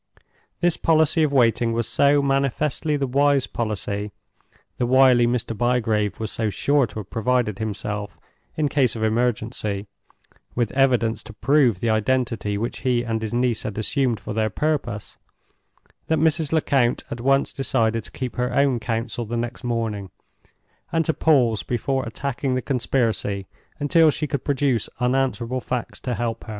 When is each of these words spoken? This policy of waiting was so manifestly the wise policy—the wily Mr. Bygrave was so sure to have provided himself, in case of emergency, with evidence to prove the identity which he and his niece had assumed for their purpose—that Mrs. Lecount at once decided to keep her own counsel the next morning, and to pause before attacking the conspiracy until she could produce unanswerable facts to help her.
This 0.61 0.77
policy 0.77 1.21
of 1.21 1.31
waiting 1.31 1.73
was 1.73 1.87
so 1.87 2.23
manifestly 2.23 2.97
the 2.97 3.05
wise 3.05 3.45
policy—the 3.45 4.85
wily 4.87 5.27
Mr. 5.27 5.55
Bygrave 5.55 6.19
was 6.19 6.31
so 6.31 6.49
sure 6.49 6.87
to 6.87 7.01
have 7.01 7.11
provided 7.11 7.59
himself, 7.59 8.17
in 8.57 8.67
case 8.67 8.95
of 8.95 9.03
emergency, 9.03 9.85
with 10.55 10.71
evidence 10.71 11.21
to 11.25 11.33
prove 11.33 11.81
the 11.81 11.91
identity 11.91 12.57
which 12.57 12.79
he 12.79 13.03
and 13.03 13.21
his 13.21 13.31
niece 13.31 13.61
had 13.61 13.77
assumed 13.77 14.19
for 14.19 14.33
their 14.33 14.49
purpose—that 14.49 16.17
Mrs. 16.17 16.51
Lecount 16.51 17.03
at 17.11 17.21
once 17.21 17.53
decided 17.53 18.03
to 18.03 18.11
keep 18.11 18.37
her 18.37 18.51
own 18.55 18.79
counsel 18.79 19.25
the 19.25 19.37
next 19.37 19.63
morning, 19.63 20.09
and 20.91 21.05
to 21.05 21.13
pause 21.13 21.61
before 21.61 22.05
attacking 22.07 22.55
the 22.55 22.61
conspiracy 22.63 23.45
until 23.79 24.09
she 24.09 24.25
could 24.25 24.43
produce 24.43 24.89
unanswerable 24.99 25.61
facts 25.61 25.99
to 25.99 26.15
help 26.15 26.45
her. 26.45 26.49